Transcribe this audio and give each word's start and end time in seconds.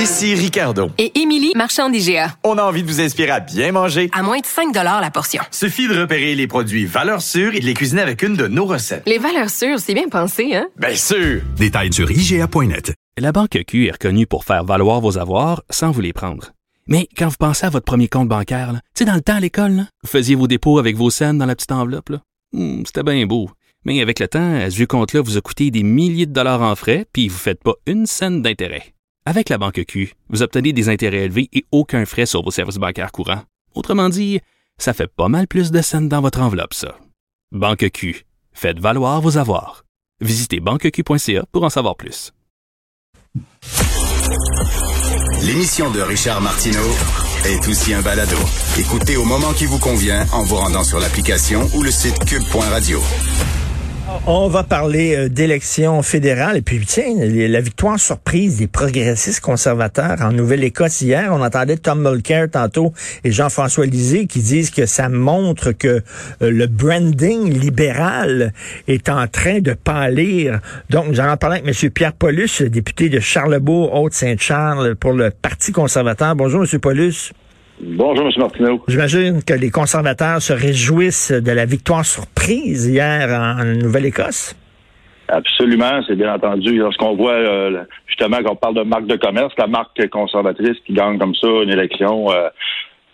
Ici 0.00 0.34
Ricardo. 0.34 0.88
Et 0.96 1.20
Émilie, 1.20 1.52
marchand 1.54 1.90
d'IGA. 1.90 2.34
On 2.42 2.56
a 2.56 2.62
envie 2.62 2.82
de 2.82 2.88
vous 2.88 3.02
inspirer 3.02 3.32
à 3.32 3.40
bien 3.40 3.70
manger. 3.70 4.08
À 4.14 4.22
moins 4.22 4.38
de 4.38 4.46
5 4.46 4.74
la 4.74 5.10
portion. 5.10 5.42
Suffit 5.50 5.88
de 5.88 6.00
repérer 6.00 6.34
les 6.34 6.46
produits 6.46 6.86
valeurs 6.86 7.20
sûres 7.20 7.54
et 7.54 7.60
de 7.60 7.66
les 7.66 7.74
cuisiner 7.74 8.00
avec 8.00 8.22
une 8.22 8.34
de 8.34 8.46
nos 8.46 8.64
recettes. 8.64 9.02
Les 9.06 9.18
valeurs 9.18 9.50
sûres, 9.50 9.78
c'est 9.78 9.92
bien 9.92 10.08
pensé, 10.08 10.54
hein? 10.54 10.68
Bien 10.78 10.94
sûr! 10.94 11.42
Détails 11.58 11.92
sur 11.92 12.10
IGA.net. 12.10 12.94
La 13.18 13.30
Banque 13.30 13.58
Q 13.66 13.88
est 13.88 13.90
reconnue 13.90 14.26
pour 14.26 14.46
faire 14.46 14.64
valoir 14.64 15.02
vos 15.02 15.18
avoirs 15.18 15.62
sans 15.68 15.90
vous 15.90 16.00
les 16.00 16.14
prendre. 16.14 16.52
Mais 16.86 17.06
quand 17.14 17.28
vous 17.28 17.36
pensez 17.38 17.66
à 17.66 17.70
votre 17.70 17.84
premier 17.84 18.08
compte 18.08 18.28
bancaire, 18.28 18.72
tu 18.94 19.00
sais, 19.00 19.04
dans 19.04 19.14
le 19.16 19.20
temps 19.20 19.36
à 19.36 19.40
l'école, 19.40 19.84
vous 20.02 20.08
faisiez 20.08 20.34
vos 20.34 20.46
dépôts 20.46 20.78
avec 20.78 20.96
vos 20.96 21.10
scènes 21.10 21.36
dans 21.36 21.44
la 21.46 21.54
petite 21.54 21.72
enveloppe. 21.72 22.12
Hmm, 22.54 22.84
C'était 22.86 23.02
bien 23.02 23.26
beau. 23.26 23.50
Mais 23.84 24.00
avec 24.00 24.18
le 24.18 24.28
temps, 24.28 24.60
ce 24.70 24.74
vieux 24.74 24.86
compte-là 24.86 25.20
vous 25.20 25.36
a 25.36 25.42
coûté 25.42 25.70
des 25.70 25.82
milliers 25.82 26.24
de 26.24 26.32
dollars 26.32 26.62
en 26.62 26.74
frais, 26.74 27.04
puis 27.12 27.28
vous 27.28 27.34
ne 27.34 27.40
faites 27.40 27.62
pas 27.62 27.74
une 27.86 28.06
scène 28.06 28.40
d'intérêt. 28.40 28.94
Avec 29.26 29.50
la 29.50 29.58
banque 29.58 29.84
Q, 29.86 30.14
vous 30.30 30.42
obtenez 30.42 30.72
des 30.72 30.88
intérêts 30.88 31.24
élevés 31.24 31.48
et 31.52 31.64
aucun 31.72 32.06
frais 32.06 32.26
sur 32.26 32.42
vos 32.42 32.50
services 32.50 32.76
bancaires 32.76 33.12
courants. 33.12 33.42
Autrement 33.74 34.08
dit, 34.08 34.40
ça 34.78 34.94
fait 34.94 35.08
pas 35.08 35.28
mal 35.28 35.46
plus 35.46 35.70
de 35.70 35.82
scènes 35.82 36.08
dans 36.08 36.22
votre 36.22 36.40
enveloppe, 36.40 36.72
ça. 36.74 36.96
Banque 37.52 37.90
Q, 37.92 38.24
faites 38.52 38.80
valoir 38.80 39.20
vos 39.20 39.36
avoirs. 39.36 39.84
Visitez 40.20 40.60
banqueq.ca 40.60 41.44
pour 41.52 41.64
en 41.64 41.70
savoir 41.70 41.96
plus. 41.96 42.32
L'émission 45.42 45.90
de 45.90 46.00
Richard 46.00 46.40
Martineau 46.40 46.88
est 47.44 47.68
aussi 47.68 47.92
un 47.92 48.02
balado. 48.02 48.36
Écoutez 48.78 49.16
au 49.16 49.24
moment 49.24 49.52
qui 49.52 49.66
vous 49.66 49.78
convient 49.78 50.26
en 50.32 50.44
vous 50.44 50.56
rendant 50.56 50.84
sur 50.84 50.98
l'application 50.98 51.68
ou 51.74 51.82
le 51.82 51.90
site 51.90 52.24
cube.radio. 52.24 53.00
On 54.26 54.48
va 54.48 54.64
parler 54.64 55.16
euh, 55.16 55.28
d'élections 55.28 56.02
fédérales. 56.02 56.58
Et 56.58 56.62
puis, 56.62 56.80
tiens, 56.86 57.14
la 57.16 57.60
victoire 57.60 57.98
surprise 57.98 58.58
des 58.58 58.66
progressistes 58.66 59.40
conservateurs 59.40 60.18
en 60.20 60.32
Nouvelle-Écosse 60.32 61.00
hier. 61.00 61.30
On 61.32 61.42
entendait 61.42 61.76
Tom 61.76 62.02
Mulcair 62.02 62.50
tantôt 62.50 62.92
et 63.24 63.32
Jean-François 63.32 63.86
Lisée 63.86 64.26
qui 64.26 64.40
disent 64.40 64.70
que 64.70 64.86
ça 64.86 65.08
montre 65.08 65.72
que 65.72 65.88
euh, 66.42 66.50
le 66.50 66.66
branding 66.66 67.52
libéral 67.52 68.52
est 68.88 69.08
en 69.08 69.26
train 69.26 69.60
de 69.60 69.72
pâlir. 69.72 70.60
Donc, 70.90 71.14
j'en 71.14 71.36
parlé 71.36 71.60
avec 71.60 71.82
M. 71.82 71.90
Pierre 71.90 72.12
Paulus, 72.12 72.62
député 72.62 73.08
de 73.08 73.20
Charlebourg, 73.20 73.94
Haute-Saint-Charles 73.94 74.96
pour 74.96 75.12
le 75.12 75.30
Parti 75.30 75.72
conservateur. 75.72 76.36
Bonjour, 76.36 76.62
M. 76.62 76.78
Paulus. 76.78 77.32
Bonjour, 77.82 78.26
M. 78.26 78.32
Martineau. 78.36 78.82
J'imagine 78.88 79.42
que 79.42 79.54
les 79.54 79.70
conservateurs 79.70 80.42
se 80.42 80.52
réjouissent 80.52 81.32
de 81.32 81.50
la 81.50 81.64
victoire 81.64 82.04
surprise 82.04 82.86
hier 82.86 83.28
en 83.30 83.64
Nouvelle-Écosse. 83.64 84.54
Absolument, 85.28 86.02
c'est 86.06 86.16
bien 86.16 86.34
entendu. 86.34 86.76
Lorsqu'on 86.76 87.16
voit 87.16 87.32
euh, 87.32 87.84
justement 88.06 88.42
qu'on 88.42 88.56
parle 88.56 88.74
de 88.74 88.82
marque 88.82 89.06
de 89.06 89.16
commerce, 89.16 89.54
la 89.56 89.66
marque 89.66 90.08
conservatrice 90.10 90.76
qui 90.86 90.92
gagne 90.92 91.18
comme 91.18 91.34
ça 91.34 91.46
une 91.46 91.70
élection 91.70 92.30
euh, 92.30 92.48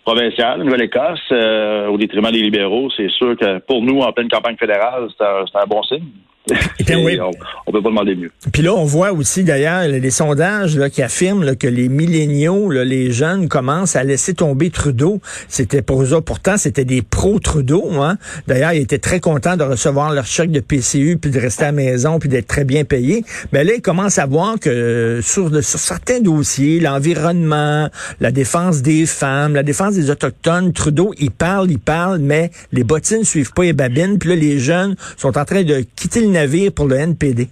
provinciale, 0.03 0.63
Nouvelle-Écosse, 0.63 1.19
euh, 1.31 1.87
au 1.87 1.97
détriment 1.97 2.31
des 2.31 2.41
libéraux, 2.41 2.89
c'est 2.97 3.09
sûr 3.11 3.37
que 3.37 3.59
pour 3.59 3.81
nous, 3.81 3.99
en 3.99 4.11
pleine 4.11 4.29
campagne 4.29 4.57
fédérale, 4.57 5.07
c'est 5.17 5.23
un 5.23 5.67
bon 5.67 5.83
signe. 5.83 6.03
On, 6.49 7.71
peut 7.71 7.81
pas 7.81 7.89
demander 7.89 8.15
mieux. 8.15 8.31
Puis 8.51 8.61
là, 8.61 8.73
on 8.73 8.85
voit 8.85 9.11
aussi 9.11 9.43
d'ailleurs 9.43 9.87
les 9.87 10.11
sondages 10.11 10.77
là, 10.77 10.89
qui 10.89 11.01
affirment 11.01 11.55
que 11.55 11.67
les 11.67 11.89
milléniaux, 11.89 12.71
les 12.71 13.11
jeunes, 13.11 13.49
commencent 13.49 13.95
à 13.95 14.03
laisser 14.03 14.33
tomber 14.33 14.69
Trudeau. 14.69 15.21
C'était 15.47 15.81
pour 15.81 16.03
eux, 16.03 16.21
pourtant, 16.21 16.57
c'était 16.57 16.85
des 16.85 17.01
pro-Trudeau. 17.01 17.91
Hein? 18.01 18.17
D'ailleurs, 18.47 18.73
ils 18.73 18.81
étaient 18.81 18.99
très 18.99 19.19
contents 19.19 19.57
de 19.57 19.63
recevoir 19.63 20.13
leur 20.13 20.25
chèque 20.25 20.51
de 20.51 20.59
PCU, 20.59 21.17
puis 21.17 21.31
de 21.31 21.39
rester 21.39 21.63
à 21.63 21.67
la 21.67 21.71
maison, 21.73 22.19
puis 22.19 22.29
d'être 22.29 22.47
très 22.47 22.63
bien 22.63 22.83
payés. 22.83 23.23
Mais 23.51 23.63
là, 23.63 23.73
ils 23.75 23.81
commencent 23.81 24.19
à 24.19 24.25
voir 24.25 24.59
que 24.59 25.19
sur, 25.21 25.49
sur 25.63 25.79
certains 25.79 26.19
dossiers, 26.19 26.79
l'environnement, 26.79 27.89
la 28.19 28.31
défense 28.31 28.81
des 28.81 29.05
femmes, 29.05 29.53
la 29.53 29.63
défense 29.63 29.95
des 29.95 30.09
autochtones, 30.09 30.73
Trudeau, 30.73 31.13
il 31.19 31.31
parle, 31.31 31.71
il 31.71 31.79
parle, 31.79 32.19
mais 32.19 32.51
les 32.71 32.83
bottines 32.83 33.23
suivent 33.23 33.53
pas 33.53 33.63
les 33.63 33.73
babines. 33.73 34.17
Puis 34.17 34.29
là, 34.29 34.35
les 34.35 34.59
jeunes 34.59 34.95
sont 35.17 35.37
en 35.37 35.45
train 35.45 35.63
de 35.63 35.83
quitter 35.95 36.21
le 36.21 36.27
pour 36.75 36.87
le 36.87 36.95
NPD. 36.95 37.47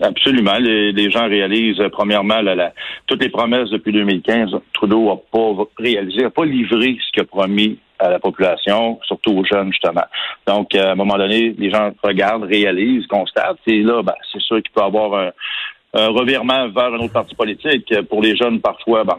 Absolument. 0.00 0.58
Les, 0.58 1.10
gens 1.10 1.28
réalisent, 1.28 1.80
euh, 1.80 1.88
premièrement, 1.88 2.40
toutes 3.06 3.22
les 3.22 3.28
promesses 3.28 3.70
depuis 3.70 3.92
2015. 3.92 4.50
Trudeau 4.72 5.04
n'a 5.04 5.16
pas 5.30 5.64
réalisé, 5.78 6.22
n'a 6.22 6.30
pas 6.30 6.44
livré 6.44 6.96
ce 7.06 7.12
qu'il 7.12 7.22
a 7.22 7.26
promis 7.26 7.78
à 8.00 8.10
la 8.10 8.18
population, 8.18 8.98
surtout 9.06 9.32
aux 9.32 9.44
jeunes, 9.44 9.70
justement. 9.70 10.04
Donc, 10.46 10.74
euh, 10.74 10.88
à 10.88 10.92
un 10.92 10.94
moment 10.96 11.16
donné, 11.16 11.54
les 11.56 11.70
gens 11.70 11.92
regardent, 12.02 12.44
réalisent, 12.44 13.06
constatent. 13.06 13.58
Et 13.66 13.82
là, 13.82 14.02
ben, 14.02 14.14
c'est 14.32 14.42
sûr 14.42 14.56
qu'il 14.56 14.72
peut 14.72 14.80
y 14.80 14.84
avoir 14.84 15.14
un, 15.14 15.30
revirement 16.08 16.68
vers 16.70 16.92
un 16.92 16.98
autre 16.98 17.12
parti 17.12 17.36
politique. 17.36 17.94
Pour 18.08 18.20
les 18.20 18.36
jeunes, 18.36 18.60
parfois, 18.60 19.04
ben, 19.04 19.16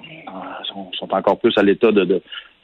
sont, 0.68 1.08
encore 1.10 1.40
plus 1.40 1.58
à 1.58 1.64
l'état 1.64 1.94
de 1.94 2.22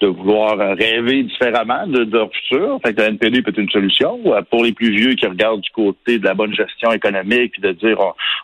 vouloir 0.07 0.57
rêver 0.57 1.23
différemment 1.23 1.87
de, 1.87 2.03
leur 2.11 2.31
futur. 2.31 2.79
Fait 2.83 2.93
que 2.93 3.01
le 3.01 3.07
NPD 3.09 3.41
peut 3.41 3.51
être 3.51 3.57
une 3.57 3.69
solution. 3.69 4.19
Euh, 4.25 4.41
pour 4.49 4.63
les 4.63 4.73
plus 4.73 4.91
vieux 4.91 5.13
qui 5.15 5.25
regardent 5.25 5.61
du 5.61 5.69
côté 5.71 6.19
de 6.19 6.25
la 6.25 6.33
bonne 6.33 6.53
gestion 6.53 6.91
économique, 6.91 7.59
de 7.61 7.71
dire 7.71 7.97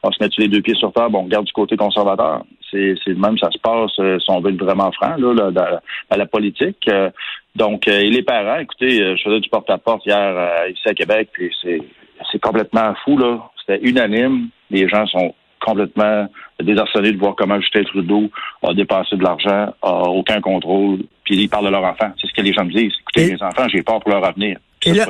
on, 0.04 0.12
se 0.12 0.24
met 0.24 0.30
les 0.38 0.48
deux 0.48 0.62
pieds 0.62 0.76
sur 0.76 0.92
terre, 0.94 1.10
bon, 1.10 1.20
on 1.20 1.24
regarde 1.24 1.46
du 1.46 1.54
côté 1.54 1.78
conservateur. 1.78 2.44
C'est 2.72 2.98
même 3.08 3.38
ça 3.38 3.50
se 3.52 3.60
passe, 3.60 3.92
euh, 4.00 4.20
si 4.20 4.30
on 4.30 4.42
veut 4.42 4.52
être 4.52 4.64
vraiment 4.64 4.92
franc, 4.92 5.16
là, 5.18 5.52
dans, 5.52 5.80
la 6.18 6.26
politique. 6.26 6.88
Euh, 6.90 7.10
donc, 7.56 7.88
et 7.88 8.10
les 8.10 8.24
parents, 8.24 8.60
écoutez, 8.60 9.16
je 9.18 9.24
faisais 9.24 9.40
du 9.40 9.50
porte-à-porte 9.50 10.06
hier 10.06 10.68
ici 10.70 10.88
à 10.88 10.94
Québec, 10.94 11.30
puis 11.32 11.52
c'est 11.64 12.40
complètement 12.40 12.94
fou, 13.04 13.18
là. 13.18 13.50
C'était 13.60 13.84
unanime. 13.88 14.50
Les 14.70 14.88
gens 14.88 15.08
sont 15.08 15.34
complètement 15.60 16.28
désarçonné 16.62 17.12
de 17.12 17.18
voir 17.18 17.36
comment 17.36 17.60
Justin 17.60 17.84
Trudeau 17.84 18.30
a 18.64 18.74
dépensé 18.74 19.16
de 19.16 19.24
l'argent, 19.24 19.74
a 19.82 20.02
aucun 20.10 20.42
contrôle, 20.42 21.00
puis 21.24 21.36
ils 21.38 21.50
parlent 21.50 21.66
de 21.66 21.72
leur 21.72 21.84
enfant. 21.84 22.12
C'est 22.20 22.28
ce 22.28 22.34
que 22.34 22.42
les 22.42 22.54
gens 22.54 22.66
me 22.66 22.72
disent. 22.72 22.94
Écoutez, 23.02 23.34
mes 23.34 23.44
enfants, 23.44 23.68
j'ai 23.68 23.84
peur 23.84 24.00
pour 24.00 24.12
leur 24.12 24.24
avenir. 24.26 24.58
Et 24.84 24.94
là, 24.94 25.08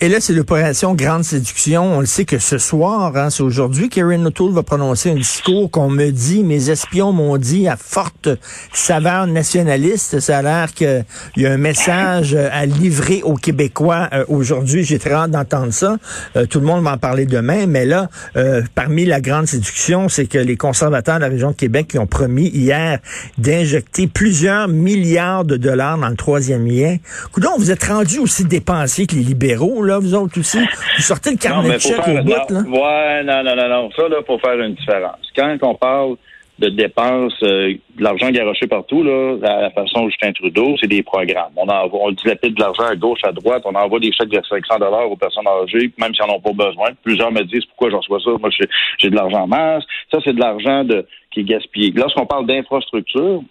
et 0.00 0.08
là, 0.08 0.18
c'est 0.18 0.32
l'opération 0.32 0.94
Grande 0.94 1.24
Séduction. 1.24 1.82
On 1.82 2.00
le 2.00 2.06
sait 2.06 2.24
que 2.24 2.38
ce 2.38 2.56
soir, 2.56 3.14
hein, 3.18 3.28
c'est 3.28 3.42
aujourd'hui, 3.42 3.90
Karen 3.90 4.26
O'Toole 4.26 4.52
va 4.52 4.62
prononcer 4.62 5.10
un 5.10 5.14
discours 5.14 5.70
qu'on 5.70 5.90
me 5.90 6.10
dit, 6.10 6.42
mes 6.42 6.70
espions 6.70 7.12
m'ont 7.12 7.36
dit, 7.36 7.68
à 7.68 7.76
forte 7.76 8.30
saveur 8.72 9.26
nationaliste. 9.26 10.20
Ça 10.20 10.38
a 10.38 10.42
l'air 10.42 10.72
qu'il 10.72 11.04
y 11.36 11.44
a 11.44 11.52
un 11.52 11.58
message 11.58 12.34
à 12.34 12.64
livrer 12.64 13.20
aux 13.22 13.34
Québécois 13.34 14.08
euh, 14.14 14.24
aujourd'hui. 14.28 14.84
J'ai 14.84 14.98
très 14.98 15.12
hâte 15.12 15.32
d'entendre 15.32 15.74
ça. 15.74 15.98
Euh, 16.36 16.46
tout 16.46 16.60
le 16.60 16.66
monde 16.66 16.82
va 16.82 16.94
en 16.94 16.98
parler 16.98 17.26
demain. 17.26 17.66
Mais 17.66 17.84
là, 17.84 18.08
euh, 18.36 18.62
parmi 18.74 19.04
la 19.04 19.20
Grande 19.20 19.46
Séduction, 19.46 20.08
c'est 20.08 20.26
que 20.26 20.38
les 20.38 20.56
conservateurs 20.56 21.16
de 21.16 21.20
la 21.20 21.28
région 21.28 21.50
de 21.50 21.56
Québec 21.56 21.88
qui 21.88 21.98
ont 21.98 22.06
promis 22.06 22.48
hier 22.48 22.98
d'injecter 23.36 24.06
plusieurs 24.06 24.66
milliards 24.68 25.44
de 25.44 25.58
dollars 25.58 25.98
dans 25.98 26.08
le 26.08 26.16
troisième 26.16 26.66
lien. 26.66 26.96
Coudon, 27.32 27.50
vous 27.58 27.70
êtes 27.70 27.84
rendu 27.84 28.18
aussi 28.18 28.46
dépensier 28.46 29.06
que 29.10 29.16
les 29.16 29.22
libéraux, 29.22 29.82
là, 29.82 29.98
vous 29.98 30.14
autres 30.14 30.38
aussi? 30.38 30.58
Vous 30.58 31.02
sortez 31.02 31.32
le 31.32 31.36
carnet 31.36 31.74
de 31.74 31.78
chèques 31.78 32.06
au 32.06 32.22
bout, 32.22 32.30
là. 32.30 32.60
Ouais, 32.62 33.22
non, 33.24 33.42
non, 33.42 33.56
non, 33.56 33.68
non. 33.68 33.90
Ça, 33.96 34.08
là, 34.08 34.22
pour 34.22 34.40
faire 34.40 34.58
une 34.60 34.74
différence. 34.74 35.18
Quand 35.36 35.56
on 35.62 35.74
parle 35.74 36.16
de 36.60 36.68
dépenses, 36.68 37.42
euh, 37.42 37.72
de 37.96 38.04
l'argent 38.04 38.30
garoché 38.30 38.66
partout, 38.66 39.02
là, 39.02 39.36
à 39.42 39.62
la 39.62 39.70
façon 39.70 40.08
Justin 40.08 40.32
Trudeau, 40.32 40.76
c'est 40.78 40.88
des 40.88 41.02
programmes. 41.02 41.52
On, 41.56 41.66
envoie, 41.66 42.00
on 42.02 42.10
dilapide 42.12 42.54
de 42.54 42.60
l'argent 42.60 42.84
à 42.84 42.94
gauche, 42.94 43.20
à 43.24 43.32
droite, 43.32 43.62
on 43.64 43.74
envoie 43.74 43.98
des 43.98 44.12
chèques 44.12 44.28
de 44.28 44.40
500 44.46 44.78
dollars 44.78 45.10
aux 45.10 45.16
personnes 45.16 45.46
âgées, 45.48 45.90
même 45.98 46.14
si 46.14 46.20
elles 46.22 46.28
n'en 46.28 46.36
ont 46.36 46.40
pas 46.40 46.52
besoin. 46.52 46.90
Plusieurs 47.02 47.32
me 47.32 47.42
disent 47.44 47.64
pourquoi 47.64 47.90
j'en 47.90 47.98
reçois 47.98 48.20
ça? 48.20 48.30
Moi, 48.38 48.50
j'ai 48.98 49.10
de 49.10 49.16
l'argent 49.16 49.42
en 49.42 49.46
masse. 49.46 49.84
Ça, 50.12 50.18
c'est 50.22 50.34
de 50.34 50.40
l'argent 50.40 50.84
de 50.84 51.06
qui 51.30 51.40
est 51.40 51.44
gaspillé. 51.44 51.92
Lorsqu'on 51.94 52.26
parle 52.26 52.46
d'infrastructure, 52.46 53.42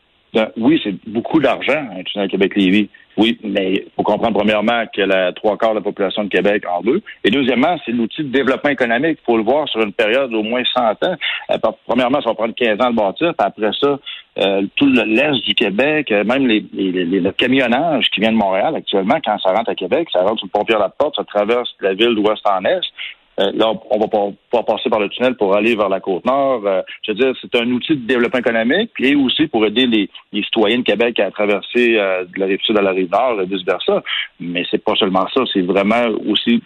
oui, 0.58 0.80
c'est 0.84 0.96
beaucoup 1.08 1.40
d'argent, 1.40 1.88
hein, 2.16 2.28
Québec-Lévis. 2.28 2.90
Oui, 3.18 3.38
mais 3.44 3.74
il 3.74 3.86
faut 3.98 4.04
comprendre 4.04 4.38
premièrement 4.38 4.86
que 4.96 5.02
la 5.02 5.34
trois 5.34 5.58
quarts 5.58 5.72
de 5.72 5.80
la 5.80 5.82
population 5.82 6.24
de 6.24 6.30
Québec 6.30 6.64
en 6.70 6.82
veut. 6.82 7.02
Et 7.26 7.30
deuxièmement, 7.30 7.78
c'est 7.86 7.92
l'outil 7.92 8.24
de 8.24 8.30
développement 8.30 8.70
économique. 8.70 9.20
Il 9.22 9.26
faut 9.26 9.36
le 9.36 9.44
voir 9.44 9.68
sur 9.68 9.82
une 9.82 9.92
période 9.92 10.32
d'au 10.32 10.42
moins 10.42 10.64
100 10.74 10.82
ans. 10.82 11.16
Euh, 11.52 11.58
premièrement, 11.86 12.22
ça 12.22 12.30
va 12.30 12.36
prendre 12.36 12.56
15 12.56 12.80
ans 12.80 12.92
de 12.92 12.96
bâtir. 12.96 13.34
Puis 13.38 13.48
après 13.48 13.72
ça, 13.82 14.00
euh, 14.38 14.62
tout 14.78 14.86
l'est 14.86 15.44
du 15.44 15.54
Québec, 15.54 16.12
euh, 16.12 16.24
même 16.24 16.48
les, 16.48 16.64
les, 16.72 16.92
le 17.04 17.32
camionnage 17.34 18.10
qui 18.12 18.22
vient 18.22 18.32
de 18.32 18.38
Montréal 18.38 18.74
actuellement, 18.76 19.18
quand 19.24 19.38
ça 19.40 19.52
rentre 19.52 19.72
à 19.72 19.76
Québec, 19.76 20.08
ça 20.14 20.22
rentre 20.22 20.38
sur 20.38 20.48
le 20.48 20.58
pompier 20.58 20.76
à 20.76 20.80
la 20.80 20.90
porte, 20.90 21.18
ça 21.18 21.26
traverse 21.26 21.76
la 21.82 21.94
ville 21.94 22.16
d'ouest 22.16 22.46
en 22.48 22.64
est. 22.64 22.80
Euh, 23.40 23.52
là, 23.54 23.74
on 23.90 24.00
va 24.00 24.08
pas, 24.08 24.64
passer 24.64 24.90
par 24.90 25.00
le 25.00 25.10
tunnel 25.10 25.36
pour 25.36 25.56
aller 25.56 25.76
vers 25.76 25.90
la 25.90 26.00
côte 26.00 26.26
nord. 26.26 26.62
Euh, 26.66 26.82
je 27.04 27.12
veux 27.12 27.18
dire, 27.18 27.34
c'est 27.42 27.56
un 27.56 27.70
outil 27.72 27.96
de 27.96 28.06
développement 28.06 28.40
économique 28.40 28.92
et 29.00 29.16
aussi 29.16 29.48
pour 29.48 29.66
aider 29.66 29.88
les, 29.88 30.10
citoyens 30.44 30.80
de 30.80 30.84
Québec 30.84 31.20
à 31.20 31.32
traverser 31.32 31.98
euh, 31.98 32.26
de 32.26 32.40
la 32.40 32.48
rive 32.48 32.60
sud 32.62 32.78
à 32.78 32.82
la 32.82 32.92
rive 32.92 33.10
nord, 33.12 33.42
vice 33.44 33.64
versa. 33.66 34.04
Mais 34.40 34.66
c'est 34.70 34.84
pas 34.84 34.96
seulement 34.96 35.28
ça, 35.34 35.44
c'est 35.54 35.62
vraiment 35.62 36.08
aussi 36.28 36.62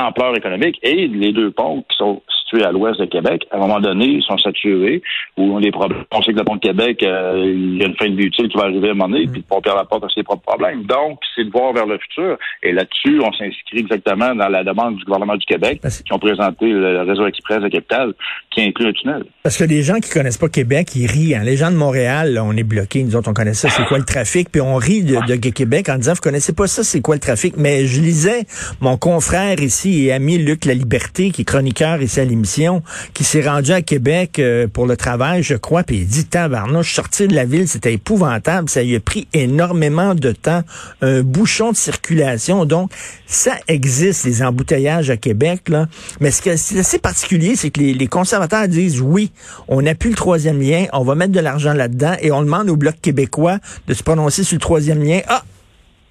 l'ampleur 0.00 0.36
économique 0.36 0.78
et 0.82 1.06
les 1.08 1.32
deux 1.32 1.50
ponts 1.50 1.84
qui 1.88 1.96
sont 1.96 2.22
situés 2.42 2.64
à 2.64 2.72
l'ouest 2.72 3.00
de 3.00 3.06
Québec, 3.06 3.46
à 3.50 3.56
un 3.56 3.60
moment 3.60 3.80
donné, 3.80 4.06
ils 4.06 4.22
sont 4.22 4.38
saturés 4.38 5.02
ou 5.36 5.54
ont 5.54 5.60
des 5.60 5.70
problèmes. 5.70 6.04
On 6.12 6.22
sait 6.22 6.32
que 6.32 6.38
le 6.38 6.44
pont 6.44 6.56
de 6.56 6.60
Québec, 6.60 7.02
euh, 7.02 7.42
il 7.44 7.78
y 7.78 7.82
a 7.82 7.86
une 7.86 7.96
fin 7.96 8.08
de 8.08 8.16
vie 8.16 8.26
utile 8.26 8.48
qui 8.48 8.56
va 8.56 8.64
arriver 8.64 8.88
à 8.88 8.90
un 8.92 8.94
moment 8.94 9.08
donné, 9.08 9.26
puis 9.26 9.40
le 9.40 9.46
pont 9.48 9.60
Pierre-Laporte 9.60 10.04
a 10.04 10.08
ses 10.14 10.22
propres 10.22 10.42
problèmes. 10.42 10.84
Donc, 10.84 11.18
c'est 11.34 11.44
de 11.44 11.50
voir 11.50 11.72
vers 11.72 11.86
le 11.86 11.98
futur. 11.98 12.36
Et 12.62 12.72
là-dessus, 12.72 13.20
on 13.20 13.32
s'inscrit 13.32 13.78
exactement 13.78 14.34
dans 14.34 14.48
la 14.48 14.64
demande 14.64 14.96
du 14.96 15.04
gouvernement 15.04 15.36
du 15.36 15.46
Québec 15.46 15.80
qui 15.82 16.12
ont 16.12 16.18
présenté 16.18 16.66
le 16.68 17.02
réseau 17.02 17.26
express 17.26 17.60
de 17.60 17.68
Capital 17.68 18.12
qui 18.50 18.62
inclut 18.62 18.88
un 18.88 18.92
tunnel. 18.92 19.24
Parce 19.42 19.56
que 19.56 19.64
les 19.64 19.82
gens 19.82 19.98
qui 20.00 20.10
connaissent 20.10 20.38
pas 20.38 20.48
Québec, 20.48 20.88
ils 20.94 21.06
rient. 21.06 21.34
Hein. 21.34 21.44
Les 21.44 21.56
gens 21.56 21.70
de 21.70 21.76
Montréal, 21.76 22.34
là, 22.34 22.44
on 22.44 22.52
est 22.52 22.64
bloqués. 22.64 23.02
Nous 23.02 23.16
autres, 23.16 23.30
on 23.30 23.34
connaît 23.34 23.54
ça, 23.54 23.68
c'est 23.68 23.84
quoi 23.84 23.98
le 23.98 24.04
trafic, 24.04 24.50
puis 24.50 24.60
on 24.60 24.76
rit 24.76 25.02
de, 25.02 25.14
de 25.26 25.50
Québec 25.50 25.88
en 25.88 25.96
disant, 25.96 26.12
vous 26.14 26.20
connaissez 26.20 26.54
pas 26.54 26.66
ça, 26.66 26.82
c'est 26.82 27.00
quoi 27.00 27.14
le 27.14 27.20
trafic? 27.20 27.54
Mais 27.56 27.86
je 27.86 28.00
lisais 28.00 28.44
mon 28.80 28.96
confrère 28.96 29.60
ici 29.60 29.81
et 29.84 30.12
ami 30.12 30.38
Luc 30.38 30.64
La 30.64 30.74
Liberté, 30.74 31.30
qui 31.30 31.42
est 31.42 31.44
chroniqueur 31.44 32.00
ici 32.02 32.20
à 32.20 32.24
l'émission, 32.24 32.82
qui 33.14 33.24
s'est 33.24 33.42
rendu 33.42 33.72
à 33.72 33.82
Québec 33.82 34.38
euh, 34.38 34.66
pour 34.66 34.86
le 34.86 34.96
travail, 34.96 35.42
je 35.42 35.54
crois, 35.54 35.82
puis 35.82 35.98
il 35.98 36.06
dit, 36.06 36.24
tabarnouche, 36.24 36.94
sortir 36.94 37.28
de 37.28 37.34
la 37.34 37.44
ville, 37.44 37.68
c'était 37.68 37.94
épouvantable, 37.94 38.68
ça 38.68 38.82
lui 38.82 38.96
a 38.96 39.00
pris 39.00 39.26
énormément 39.32 40.14
de 40.14 40.32
temps, 40.32 40.62
un 41.00 41.22
bouchon 41.22 41.72
de 41.72 41.76
circulation. 41.76 42.64
Donc, 42.64 42.90
ça 43.26 43.56
existe, 43.68 44.24
les 44.24 44.42
embouteillages 44.42 45.10
à 45.10 45.16
Québec, 45.16 45.68
là. 45.68 45.88
Mais 46.20 46.30
ce 46.30 46.42
qui 46.42 46.48
est 46.48 46.78
assez 46.78 46.98
particulier, 46.98 47.56
c'est 47.56 47.70
que 47.70 47.80
les, 47.80 48.06
conservateurs 48.06 48.68
disent, 48.68 49.00
oui, 49.00 49.30
on 49.68 49.82
plus 49.94 50.10
le 50.10 50.16
troisième 50.16 50.60
lien, 50.60 50.86
on 50.92 51.04
va 51.04 51.14
mettre 51.14 51.32
de 51.32 51.40
l'argent 51.40 51.72
là-dedans, 51.72 52.14
et 52.20 52.30
on 52.32 52.42
demande 52.42 52.68
au 52.70 52.76
Bloc 52.76 52.94
québécois 53.00 53.58
de 53.86 53.94
se 53.94 54.02
prononcer 54.02 54.44
sur 54.44 54.56
le 54.56 54.60
troisième 54.60 55.02
lien. 55.02 55.20
Ah, 55.28 55.44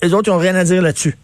les 0.01 0.13
autres, 0.13 0.31
n'ont 0.31 0.38
rien 0.38 0.56
à 0.56 0.63
dire 0.63 0.81
là-dessus. 0.81 1.15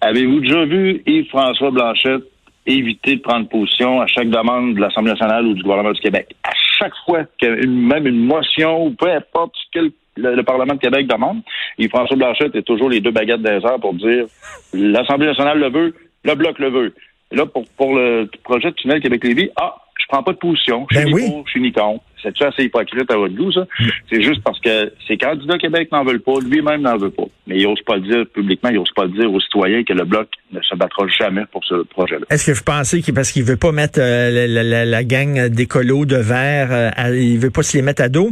Avez-vous 0.00 0.40
déjà 0.40 0.64
vu 0.64 1.02
Yves-François 1.06 1.70
Blanchette 1.70 2.22
éviter 2.66 3.16
de 3.16 3.20
prendre 3.20 3.48
position 3.48 4.00
à 4.00 4.06
chaque 4.06 4.28
demande 4.28 4.74
de 4.74 4.80
l'Assemblée 4.80 5.12
nationale 5.12 5.46
ou 5.46 5.54
du 5.54 5.62
gouvernement 5.62 5.92
du 5.92 6.00
Québec? 6.00 6.28
À 6.44 6.52
chaque 6.78 6.92
fois 7.04 7.24
que 7.40 7.66
même 7.66 8.06
une 8.06 8.24
motion 8.24 8.86
ou 8.86 8.90
peu 8.90 9.10
importe 9.10 9.54
ce 9.56 9.80
que 9.80 9.92
le, 10.16 10.42
Parlement 10.42 10.74
de 10.74 10.80
Québec 10.80 11.06
demande, 11.08 11.42
Yves-François 11.78 12.16
Blanchette 12.16 12.54
est 12.54 12.62
toujours 12.62 12.90
les 12.90 13.00
deux 13.00 13.10
baguettes 13.10 13.42
des 13.42 13.64
heures 13.64 13.80
pour 13.80 13.94
dire 13.94 14.26
l'Assemblée 14.72 15.26
nationale 15.26 15.58
le 15.58 15.70
veut, 15.70 15.94
le 16.24 16.34
Bloc 16.34 16.58
le 16.58 16.70
veut. 16.70 16.94
Et 17.30 17.36
là, 17.36 17.46
pour, 17.46 17.64
pour 17.76 17.94
le 17.94 18.28
projet 18.44 18.70
de 18.70 18.76
tunnel 18.76 19.00
Québec-Lévis, 19.00 19.50
ah, 19.56 19.74
prends 20.08 20.22
pas 20.22 20.32
de 20.32 20.38
position. 20.38 20.86
Je 20.90 20.96
suis 20.96 21.04
Ben 21.04 21.08
ni 21.14 21.14
oui. 21.14 21.30
pour, 21.30 21.46
je 21.46 21.50
suis 21.52 21.60
ni 21.60 21.72
contre. 21.72 22.02
C'est 22.20 22.42
assez 22.42 22.64
hypocrite 22.64 23.08
à 23.12 23.16
votre 23.16 23.34
goût, 23.36 23.52
ça. 23.52 23.64
C'est 24.10 24.20
juste 24.22 24.42
parce 24.42 24.58
que 24.58 24.92
ses 25.06 25.16
candidats 25.16 25.56
Québec 25.56 25.88
n'en 25.92 26.02
veulent 26.04 26.20
pas, 26.20 26.32
lui-même 26.44 26.80
n'en 26.82 26.96
veut 26.96 27.10
pas. 27.12 27.26
Mais 27.46 27.58
il 27.58 27.62
n'ose 27.64 27.80
pas 27.82 27.94
le 27.94 28.02
dire 28.02 28.24
publiquement, 28.34 28.70
il 28.70 28.76
n'ose 28.76 28.90
pas 28.90 29.04
le 29.04 29.10
dire 29.12 29.32
aux 29.32 29.38
citoyens 29.40 29.84
que 29.84 29.92
le 29.92 30.04
Bloc 30.04 30.28
ne 30.50 30.60
se 30.60 30.74
battra 30.74 31.06
jamais 31.16 31.44
pour 31.52 31.64
ce 31.64 31.84
projet-là. 31.84 32.26
Est-ce 32.30 32.50
que 32.50 32.56
vous 32.56 32.64
pensez 32.64 33.02
qu'il 33.02 33.14
parce 33.14 33.30
qu'il 33.30 33.44
veut 33.44 33.56
pas 33.56 33.70
mettre 33.70 34.00
euh, 34.00 34.46
la, 34.48 34.62
la- 34.64 34.84
la- 34.84 35.04
gang 35.04 35.46
d'écolos 35.48 36.06
de 36.06 36.16
verre, 36.16 36.68
euh, 36.72 37.16
il 37.16 37.38
veut 37.38 37.50
pas 37.50 37.62
se 37.62 37.76
les 37.76 37.82
mettre 37.82 38.02
à 38.02 38.08
dos? 38.08 38.30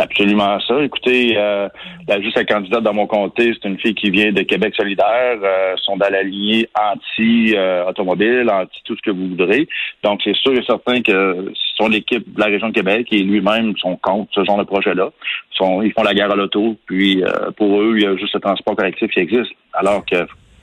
C'est 0.00 0.04
absolument 0.04 0.58
ça. 0.60 0.82
Écoutez, 0.82 1.36
euh, 1.36 1.68
juste 2.22 2.36
la 2.36 2.44
candidate 2.44 2.82
dans 2.82 2.94
mon 2.94 3.06
comté, 3.06 3.52
c'est 3.52 3.68
une 3.68 3.78
fille 3.78 3.94
qui 3.94 4.10
vient 4.10 4.32
de 4.32 4.40
Québec 4.42 4.74
solidaire, 4.74 5.36
euh, 5.42 5.74
sont 5.76 5.98
dans 5.98 6.08
la 6.08 6.22
lignée 6.22 6.66
anti-automobile, 6.74 8.48
anti 8.50 8.80
tout 8.86 8.96
ce 8.96 9.02
que 9.02 9.10
vous 9.10 9.28
voudrez. 9.28 9.68
Donc, 10.02 10.20
c'est 10.24 10.34
sûr 10.36 10.54
et 10.54 10.64
certain 10.64 11.02
que 11.02 11.52
son 11.76 11.92
équipe 11.92 12.32
de 12.32 12.40
la 12.40 12.46
région 12.46 12.68
de 12.68 12.72
Québec 12.72 13.08
et 13.12 13.22
lui-même 13.22 13.76
sont 13.76 13.96
contre 13.96 14.30
ce 14.32 14.42
genre 14.42 14.56
de 14.56 14.64
projet-là. 14.64 15.10
Ils 15.82 15.92
font 15.92 16.02
la 16.02 16.14
guerre 16.14 16.32
à 16.32 16.36
l'auto, 16.36 16.78
puis 16.86 17.22
euh, 17.22 17.50
pour 17.58 17.82
eux, 17.82 17.92
il 17.96 18.02
y 18.02 18.06
a 18.06 18.16
juste 18.16 18.32
le 18.32 18.40
transport 18.40 18.76
collectif 18.76 19.10
qui 19.10 19.20
existe, 19.20 19.52
alors 19.74 20.02
que 20.06 20.16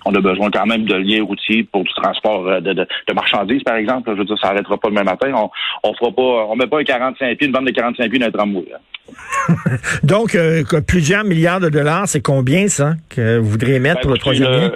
on 0.07 0.15
a 0.15 0.21
besoin 0.21 0.49
quand 0.51 0.65
même 0.65 0.85
de 0.85 0.95
liens 0.95 1.23
routiers 1.23 1.63
pour 1.63 1.83
du 1.83 1.93
transport 1.93 2.47
euh, 2.47 2.59
de, 2.61 2.73
de- 2.73 2.87
de 3.07 3.13
marchandises, 3.13 3.63
par 3.63 3.75
exemple. 3.75 4.09
Je 4.13 4.17
veux 4.19 4.25
dire, 4.25 4.37
ça 4.41 4.47
n'arrêtera 4.49 4.77
pas 4.77 4.87
le 4.89 4.95
même 4.95 5.05
matin. 5.05 5.31
On, 5.35 5.49
on 5.89 5.93
fera 5.93 6.11
pas, 6.11 6.45
on 6.49 6.55
met 6.55 6.67
pas 6.67 6.79
un 6.79 6.83
45 6.83 7.37
pieds, 7.37 7.47
une 7.47 7.53
bande 7.53 7.65
de 7.67 7.71
45 7.71 8.09
pieds 8.09 8.19
dans 8.19 8.27
un 8.27 8.31
tramway. 8.31 8.65
hein. 8.73 9.53
Donc, 10.03 10.35
euh, 10.35 10.63
plusieurs 10.87 11.23
milliards 11.23 11.59
de 11.59 11.69
dollars, 11.69 12.07
c'est 12.07 12.21
combien 12.21 12.67
ça 12.67 12.93
que 13.09 13.37
vous 13.37 13.49
voudriez 13.51 13.79
mettre 13.79 13.97
Ben, 13.97 14.01
pour 14.03 14.11
le 14.11 14.17
troisième 14.17 14.51
lien? 14.51 14.71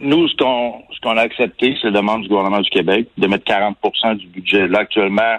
Nous, 0.00 0.28
ce 0.28 0.36
qu'on 0.36 0.74
ce 0.94 1.00
qu'on 1.00 1.16
a 1.16 1.20
accepté, 1.22 1.76
c'est 1.80 1.88
la 1.90 2.00
demande 2.00 2.22
du 2.22 2.28
gouvernement 2.28 2.60
du 2.60 2.70
Québec 2.70 3.08
de 3.18 3.26
mettre 3.26 3.44
40% 3.44 4.16
du 4.16 4.26
budget. 4.28 4.66
Là, 4.68 4.80
actuellement, 4.80 5.36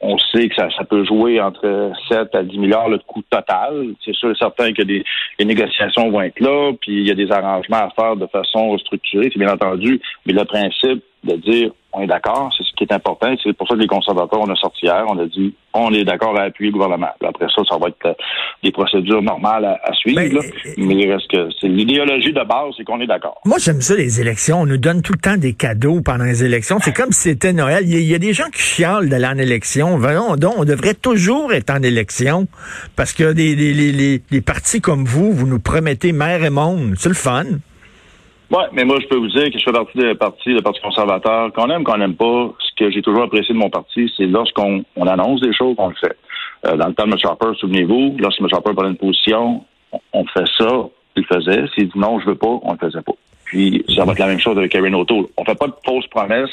on 0.00 0.18
sait 0.18 0.48
que 0.48 0.54
ça, 0.54 0.68
peut 0.88 1.04
jouer 1.04 1.40
entre 1.40 1.92
7 2.10 2.34
à 2.34 2.42
10 2.42 2.58
milliards 2.58 2.88
le 2.88 2.98
coût 2.98 3.22
total. 3.30 3.94
C'est 4.04 4.14
sûr 4.14 4.30
et 4.30 4.34
certain 4.34 4.72
que 4.72 4.82
des, 4.82 5.02
les 5.38 5.44
négociations 5.44 6.10
vont 6.10 6.20
être 6.20 6.40
là, 6.40 6.72
puis 6.80 7.00
il 7.00 7.06
y 7.06 7.10
a 7.10 7.14
des 7.14 7.30
arrangements 7.32 7.78
à 7.78 7.90
faire 7.90 8.16
de 8.16 8.26
façon 8.26 8.76
structurée, 8.78 9.30
c'est 9.32 9.38
bien 9.38 9.52
entendu. 9.52 10.00
Mais 10.26 10.32
le 10.32 10.44
principe 10.44 11.02
de 11.26 11.36
dire 11.36 11.70
on 11.92 12.02
est 12.02 12.06
d'accord, 12.06 12.52
c'est 12.56 12.62
ce 12.62 12.72
qui 12.76 12.84
est 12.84 12.92
important. 12.92 13.34
C'est 13.42 13.54
pour 13.56 13.66
ça 13.66 13.74
que 13.74 13.80
les 13.80 13.86
conservateurs, 13.86 14.40
on 14.40 14.50
a 14.50 14.56
sorti 14.56 14.84
hier, 14.84 15.02
on 15.08 15.18
a 15.18 15.24
dit 15.26 15.54
on 15.72 15.90
est 15.94 16.04
d'accord 16.04 16.38
à 16.38 16.42
appuyer 16.42 16.70
le 16.70 16.74
gouvernement. 16.74 17.08
Après 17.26 17.46
ça, 17.54 17.62
ça 17.68 17.78
va 17.78 17.88
être 17.88 18.04
euh, 18.04 18.12
des 18.62 18.70
procédures 18.70 19.22
normales 19.22 19.64
à, 19.64 19.80
à 19.82 19.94
suivre. 19.94 20.20
Ben, 20.20 20.30
là. 20.32 20.40
euh, 20.40 20.72
Mais 20.76 20.94
il 20.94 21.10
reste 21.10 21.28
que 21.30 21.48
c'est 21.58 21.68
l'idéologie 21.68 22.32
de 22.34 22.44
base, 22.44 22.74
c'est 22.76 22.84
qu'on 22.84 23.00
est 23.00 23.06
d'accord. 23.06 23.40
Moi, 23.46 23.56
j'aime 23.58 23.80
ça, 23.80 23.94
les 23.94 24.20
élections. 24.20 24.60
On 24.60 24.66
nous 24.66 24.76
donne 24.76 25.00
tout 25.00 25.14
le 25.14 25.18
temps 25.20 25.38
des 25.38 25.54
cadeaux 25.54 26.02
pendant 26.02 26.24
les 26.24 26.44
élections. 26.44 26.78
C'est 26.82 26.94
comme 26.94 27.12
si 27.12 27.30
c'était 27.30 27.54
Noël. 27.54 27.84
Il 27.86 27.94
y, 27.94 27.96
a, 27.96 28.00
il 28.00 28.10
y 28.10 28.14
a 28.14 28.18
des 28.18 28.34
gens 28.34 28.50
qui 28.54 28.60
chialent 28.60 29.08
d'aller 29.08 29.26
en 29.26 29.38
élection. 29.38 29.96
Voyons 29.96 30.36
donc, 30.36 30.54
on 30.58 30.64
devrait 30.66 30.94
toujours 30.94 31.52
être 31.54 31.70
en 31.70 31.82
élection. 31.82 32.46
Parce 32.94 33.14
que 33.14 33.32
des, 33.32 33.54
les, 33.54 33.72
les, 33.72 34.22
les 34.30 34.40
partis 34.42 34.82
comme 34.82 35.04
vous, 35.04 35.32
vous 35.32 35.46
nous 35.46 35.60
promettez 35.60 36.12
mer 36.12 36.44
et 36.44 36.50
monde. 36.50 36.94
C'est 36.98 37.08
le 37.08 37.14
fun. 37.14 37.44
Ouais, 38.50 38.64
mais 38.72 38.84
moi, 38.84 38.98
je 39.00 39.06
peux 39.08 39.16
vous 39.16 39.28
dire 39.28 39.50
que 39.50 39.58
je 39.58 39.64
fais 39.64 39.72
partie 39.72 39.98
du 39.98 40.14
parti, 40.14 40.50
le 40.50 40.62
Parti 40.62 40.80
conservateur. 40.80 41.52
Qu'on 41.52 41.68
aime, 41.68 41.82
qu'on 41.82 41.96
n'aime 41.96 42.14
pas, 42.14 42.52
ce 42.60 42.74
que 42.76 42.90
j'ai 42.90 43.02
toujours 43.02 43.24
apprécié 43.24 43.52
de 43.52 43.58
mon 43.58 43.70
parti, 43.70 44.12
c'est 44.16 44.26
lorsqu'on 44.26 44.84
on 44.94 45.06
annonce 45.06 45.40
des 45.40 45.52
choses, 45.52 45.74
on 45.78 45.88
le 45.88 45.94
fait. 45.94 46.16
Euh, 46.66 46.76
dans 46.76 46.86
le 46.86 46.94
temps 46.94 47.06
de 47.06 47.12
M. 47.12 47.18
Harper, 47.24 47.58
souvenez-vous, 47.58 48.16
lorsque 48.18 48.40
M. 48.40 48.46
Harper 48.52 48.72
prenait 48.74 48.90
une 48.90 48.96
position, 48.96 49.64
on, 50.12 50.24
fait 50.26 50.46
ça, 50.58 50.86
il 51.16 51.24
le 51.28 51.36
faisait. 51.36 51.64
S'il 51.74 51.88
dit 51.88 51.98
non, 51.98 52.20
je 52.20 52.26
veux 52.26 52.36
pas, 52.36 52.58
on 52.62 52.72
le 52.72 52.78
faisait 52.78 53.02
pas. 53.02 53.14
Puis 53.46 53.84
ça 53.94 54.04
va 54.04 54.12
être 54.12 54.18
la 54.18 54.26
même 54.26 54.40
chose 54.40 54.56
avec 54.58 54.72
Karen 54.72 54.94
O'Toole. 54.94 55.26
On 55.36 55.44
fait 55.44 55.54
pas 55.54 55.68
de 55.68 55.74
fausses 55.84 56.06
promesses. 56.08 56.50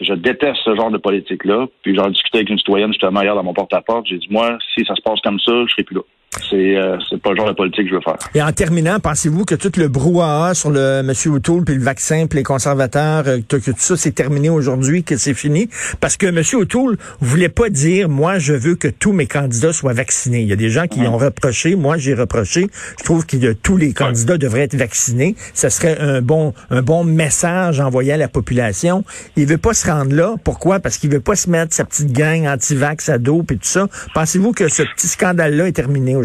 Je 0.00 0.12
déteste 0.12 0.58
ce 0.64 0.74
genre 0.74 0.90
de 0.90 0.98
politique-là. 0.98 1.66
Puis 1.82 1.94
j'en 1.94 2.08
discutais 2.08 2.38
avec 2.38 2.50
une 2.50 2.58
citoyenne 2.58 2.92
justement 2.92 3.22
hier 3.22 3.34
dans 3.34 3.42
mon 3.42 3.54
porte-à-porte. 3.54 4.06
J'ai 4.06 4.18
dit 4.18 4.28
moi, 4.30 4.58
si 4.74 4.84
ça 4.84 4.94
se 4.94 5.00
passe 5.00 5.20
comme 5.20 5.40
ça, 5.40 5.52
je 5.66 5.72
serai 5.72 5.84
plus 5.84 5.96
là. 5.96 6.02
C'est 6.50 6.76
euh, 6.76 6.98
pas 7.22 7.30
le 7.30 7.36
genre 7.36 7.48
de 7.48 7.52
politique 7.52 7.84
que 7.84 7.90
je 7.90 7.94
veux 7.94 8.00
faire. 8.00 8.18
Et 8.34 8.42
en 8.42 8.52
terminant, 8.52 8.98
pensez-vous 9.00 9.44
que 9.44 9.54
tout 9.54 9.72
le 9.76 9.88
brouhaha 9.88 10.54
sur 10.54 10.70
le 10.70 11.00
M. 11.00 11.12
O'Toole, 11.32 11.64
puis 11.64 11.74
le 11.74 11.82
vaccin, 11.82 12.26
puis 12.26 12.38
les 12.38 12.42
conservateurs, 12.42 13.24
euh, 13.26 13.38
que, 13.48 13.56
tout 13.56 13.72
ça 13.76 13.96
c'est 13.96 14.12
terminé 14.12 14.50
aujourd'hui, 14.50 15.04
que 15.04 15.16
c'est 15.16 15.34
fini? 15.34 15.68
Parce 16.00 16.16
que 16.16 16.26
M. 16.26 16.42
O'Toole 16.60 16.96
voulait 17.20 17.48
pas 17.48 17.70
dire, 17.70 18.08
moi, 18.08 18.38
je 18.38 18.52
veux 18.52 18.74
que 18.74 18.88
tous 18.88 19.12
mes 19.12 19.26
candidats 19.26 19.72
soient 19.72 19.92
vaccinés. 19.92 20.42
Il 20.42 20.48
y 20.48 20.52
a 20.52 20.56
des 20.56 20.70
gens 20.70 20.86
qui 20.86 21.00
ont 21.00 21.16
reproché, 21.16 21.76
moi, 21.76 21.96
j'ai 21.98 22.14
reproché. 22.14 22.66
Je 22.98 23.04
trouve 23.04 23.26
que 23.26 23.36
euh, 23.36 23.54
tous 23.62 23.76
les 23.76 23.92
candidats 23.92 24.36
devraient 24.36 24.62
être 24.62 24.76
vaccinés. 24.76 25.36
Ça 25.54 25.70
serait 25.70 25.98
un 25.98 26.20
bon, 26.20 26.52
un 26.70 26.82
bon 26.82 27.04
message 27.04 27.80
envoyé 27.80 28.12
à 28.12 28.16
la 28.16 28.28
population. 28.28 29.04
Il 29.36 29.46
veut 29.46 29.58
pas 29.58 29.74
se 29.74 29.86
rendre 29.86 30.14
là. 30.14 30.34
Pourquoi? 30.42 30.80
Parce 30.80 30.98
qu'il 30.98 31.10
veut 31.10 31.20
pas 31.20 31.36
se 31.36 31.48
mettre 31.48 31.74
sa 31.74 31.84
petite 31.84 32.12
gang 32.12 32.46
anti-vax 32.46 33.08
à 33.08 33.18
dos, 33.18 33.42
puis 33.42 33.56
tout 33.56 33.66
ça. 33.66 33.86
Pensez-vous 34.14 34.52
que 34.52 34.68
ce 34.68 34.82
petit 34.82 35.08
scandale-là 35.08 35.68
est 35.68 35.72
terminé 35.72 36.16
aujourd'hui? 36.16 36.23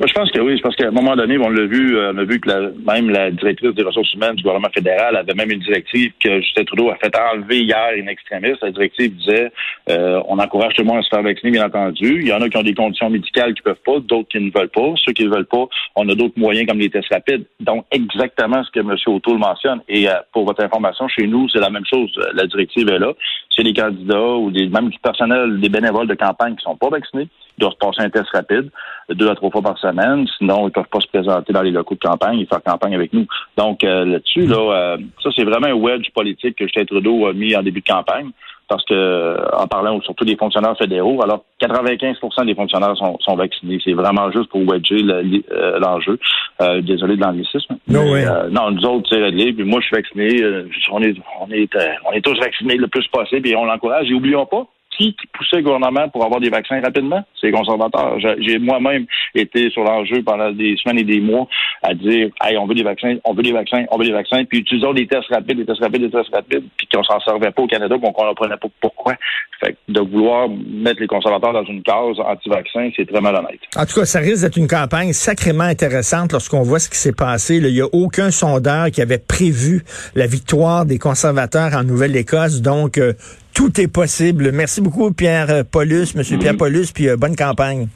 Je 0.00 0.12
pense 0.12 0.30
que 0.30 0.40
oui, 0.40 0.60
parce 0.60 0.74
qu'à 0.74 0.88
un 0.88 0.90
moment 0.90 1.14
donné, 1.14 1.38
on 1.38 1.48
l'a 1.48 1.66
vu, 1.66 1.96
euh, 1.96 2.12
on 2.12 2.18
a 2.18 2.24
vu 2.24 2.40
que 2.40 2.48
même 2.84 3.10
la 3.10 3.30
directrice 3.30 3.74
des 3.74 3.82
ressources 3.82 4.12
humaines 4.14 4.34
du 4.34 4.42
gouvernement 4.42 4.72
fédéral 4.74 5.16
avait 5.16 5.34
même 5.34 5.50
une 5.50 5.60
directive 5.60 6.12
que 6.22 6.40
Justin 6.40 6.64
Trudeau 6.64 6.90
a 6.90 6.96
fait 6.96 7.14
enlever 7.16 7.60
hier 7.60 7.90
in 7.96 8.06
extremis. 8.08 8.54
La 8.60 8.70
directive 8.70 9.14
disait 9.16 9.52
euh, 9.90 10.20
on 10.28 10.38
encourage 10.38 10.74
tout 10.74 10.82
le 10.82 10.88
monde 10.88 10.98
à 10.98 11.02
se 11.02 11.08
faire 11.08 11.22
vacciner, 11.22 11.52
bien 11.52 11.66
entendu. 11.66 12.20
Il 12.22 12.28
y 12.28 12.32
en 12.32 12.40
a 12.40 12.48
qui 12.48 12.56
ont 12.56 12.62
des 12.62 12.74
conditions 12.74 13.08
médicales 13.08 13.54
qui 13.54 13.62
peuvent 13.62 13.76
pas, 13.84 14.00
d'autres 14.00 14.28
qui 14.28 14.40
ne 14.40 14.50
veulent 14.50 14.68
pas. 14.68 14.94
Ceux 15.04 15.12
qui 15.12 15.24
ne 15.24 15.30
veulent 15.30 15.46
pas, 15.46 15.66
on 15.94 16.08
a 16.08 16.14
d'autres 16.14 16.38
moyens 16.38 16.66
comme 16.66 16.78
les 16.78 16.90
tests 16.90 17.12
rapides. 17.12 17.44
Donc, 17.60 17.84
exactement 17.92 18.64
ce 18.64 18.70
que 18.70 18.80
M. 18.80 18.96
O'Toole 19.06 19.38
mentionne. 19.38 19.80
Et 19.88 20.08
euh, 20.08 20.14
pour 20.32 20.44
votre 20.44 20.62
information, 20.64 21.06
chez 21.08 21.26
nous, 21.26 21.48
c'est 21.50 21.60
la 21.60 21.70
même 21.70 21.86
chose. 21.86 22.10
La 22.34 22.46
directive 22.46 22.88
est 22.88 22.98
là. 22.98 23.12
C'est 23.54 23.62
des 23.62 23.72
candidats 23.72 24.34
ou 24.34 24.50
des 24.50 24.68
même 24.68 24.88
du 24.88 24.98
personnel, 24.98 25.60
des 25.60 25.68
bénévoles 25.68 26.08
de 26.08 26.14
campagne 26.14 26.56
qui 26.56 26.64
sont 26.64 26.76
pas 26.76 26.88
vaccinés, 26.88 27.28
doivent 27.58 27.76
passer 27.80 28.02
un 28.02 28.10
test 28.10 28.28
rapide 28.32 28.70
deux 29.10 29.28
à 29.28 29.34
trois 29.34 29.50
fois 29.50 29.62
par 29.62 29.78
semaine. 29.78 30.26
Sinon, 30.38 30.68
ils 30.68 30.72
peuvent 30.72 30.88
pas 30.90 31.00
se 31.00 31.06
présenter 31.08 31.52
dans 31.52 31.62
les 31.62 31.70
locaux 31.70 31.94
de 31.94 32.00
campagne 32.00 32.40
et 32.40 32.46
faire 32.46 32.62
campagne 32.62 32.94
avec 32.94 33.12
nous. 33.12 33.26
Donc, 33.56 33.84
euh, 33.84 34.04
là-dessus, 34.04 34.46
là, 34.46 34.56
euh, 34.56 34.96
ça, 35.22 35.30
c'est 35.36 35.44
vraiment 35.44 35.66
un 35.66 35.74
wedge 35.74 36.10
politique 36.14 36.56
que 36.56 36.64
Justin 36.64 36.84
Trudeau 36.84 37.26
a 37.26 37.32
mis 37.32 37.54
en 37.56 37.62
début 37.62 37.80
de 37.80 37.86
campagne. 37.86 38.30
Parce 38.66 38.82
que, 38.86 38.94
euh, 38.94 39.36
en 39.58 39.66
parlant 39.66 40.00
surtout 40.00 40.24
des 40.24 40.36
fonctionnaires 40.36 40.74
fédéraux, 40.78 41.22
alors 41.22 41.44
95% 41.60 42.46
des 42.46 42.54
fonctionnaires 42.54 42.96
sont, 42.96 43.18
sont 43.20 43.36
vaccinés. 43.36 43.78
C'est 43.84 43.92
vraiment 43.92 44.30
juste 44.32 44.48
pour 44.48 44.62
wedger 44.66 45.02
le- 45.02 45.42
euh, 45.52 45.78
l'enjeu. 45.78 46.18
Euh, 46.62 46.80
désolé 46.80 47.16
de 47.16 47.20
l'anglicisme. 47.20 47.76
No 47.88 48.00
euh, 48.00 48.48
non, 48.48 48.70
nous 48.70 48.82
autres, 48.86 49.06
c'est 49.10 49.22
réglé. 49.22 49.52
Puis 49.52 49.64
moi, 49.64 49.80
je 49.80 49.86
suis 49.88 49.96
vacciné. 49.96 50.64
On 50.90 51.02
est, 51.02 51.14
on 51.42 51.50
est, 51.50 51.68
on 52.08 52.12
est 52.12 52.22
tous 52.22 52.38
vaccinés 52.40 52.76
le 52.76 52.88
plus 52.88 53.06
possible 53.08 53.46
et 53.46 53.54
on 53.54 53.66
l'encourage. 53.66 54.10
Et 54.10 54.14
oublions 54.14 54.46
pas, 54.46 54.66
qui, 54.96 55.14
poussait 55.32 55.56
le 55.56 55.62
gouvernement 55.62 56.08
pour 56.08 56.24
avoir 56.24 56.40
des 56.40 56.50
vaccins 56.50 56.80
rapidement? 56.80 57.22
C'est 57.40 57.48
les 57.48 57.52
conservateurs. 57.52 58.18
J'ai 58.38 58.58
moi-même 58.58 59.06
été 59.34 59.70
sur 59.70 59.84
l'enjeu 59.84 60.22
pendant 60.22 60.50
des 60.52 60.76
semaines 60.76 60.98
et 60.98 61.04
des 61.04 61.20
mois 61.20 61.46
à 61.82 61.94
dire 61.94 62.28
Hey, 62.42 62.56
on 62.56 62.66
veut 62.66 62.74
des 62.74 62.82
vaccins, 62.82 63.16
on 63.24 63.34
veut 63.34 63.42
des 63.42 63.52
vaccins, 63.52 63.84
on 63.90 63.98
veut 63.98 64.06
des 64.06 64.12
vaccins, 64.12 64.44
puis 64.44 64.60
utilisons 64.60 64.92
des 64.92 65.06
tests 65.06 65.28
rapides, 65.30 65.58
des 65.58 65.66
tests 65.66 65.82
rapides, 65.82 66.02
des 66.02 66.10
tests 66.10 66.34
rapides, 66.34 66.64
puis 66.76 66.88
qu'on 66.92 67.02
s'en 67.02 67.20
servait 67.20 67.50
pas 67.50 67.62
au 67.62 67.66
Canada, 67.66 67.96
qu'on 68.00 68.12
comprenait 68.12 68.56
pas 68.56 68.68
pourquoi. 68.80 69.14
Fait 69.60 69.76
de 69.88 70.00
vouloir 70.00 70.48
mettre 70.48 71.00
les 71.00 71.06
conservateurs 71.06 71.52
dans 71.52 71.64
une 71.64 71.82
case 71.82 72.18
anti-vaccin, 72.18 72.90
c'est 72.96 73.08
très 73.08 73.20
malhonnête. 73.20 73.60
En 73.76 73.86
tout 73.86 74.00
cas, 74.00 74.04
ça 74.04 74.18
risque 74.18 74.42
d'être 74.42 74.56
une 74.56 74.68
campagne 74.68 75.12
sacrément 75.12 75.64
intéressante 75.64 76.32
lorsqu'on 76.32 76.62
voit 76.62 76.78
ce 76.78 76.88
qui 76.88 76.98
s'est 76.98 77.12
passé. 77.12 77.56
Il 77.56 77.72
n'y 77.72 77.80
a 77.80 77.88
aucun 77.92 78.30
sondeur 78.30 78.90
qui 78.90 79.00
avait 79.00 79.18
prévu 79.18 79.82
la 80.14 80.26
victoire 80.26 80.86
des 80.86 80.98
conservateurs 80.98 81.74
en 81.74 81.84
Nouvelle-Écosse. 81.84 82.60
Donc, 82.62 82.98
euh, 82.98 83.12
tout 83.54 83.80
est 83.80 83.88
possible. 83.88 84.50
Merci 84.52 84.80
beaucoup, 84.80 85.12
Pierre 85.12 85.64
Paulus, 85.70 86.14
Monsieur 86.14 86.38
Pierre 86.38 86.56
Paulus, 86.56 86.92
puis 86.92 87.08
euh, 87.08 87.16
bonne 87.16 87.36
campagne. 87.36 87.88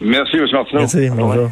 Merci, 0.00 0.36
M. 0.36 0.46
Martineau. 0.52 0.80
Merci, 0.80 1.08
bonjour. 1.10 1.50